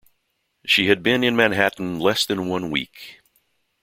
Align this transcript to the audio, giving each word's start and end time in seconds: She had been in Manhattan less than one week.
She 0.65 0.87
had 0.87 1.03
been 1.03 1.23
in 1.23 1.35
Manhattan 1.35 1.99
less 1.99 2.25
than 2.25 2.47
one 2.49 2.71
week. 2.71 3.21